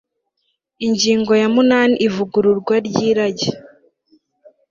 ingingo 0.87 1.31
ya 1.41 1.47
munani 1.53 1.95
ivugururwa 2.07 2.75
ry' 2.87 3.01
irage 3.09 3.49